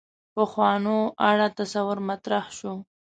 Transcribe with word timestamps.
پخوانو 0.35 0.97
اړه 1.29 1.47
تصور 1.59 1.97
مطرح 2.09 2.45
شو. 2.57 2.73